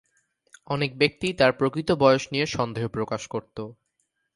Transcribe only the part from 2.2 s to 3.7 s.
নিয়ে সন্দেহ প্রকাশ করতো।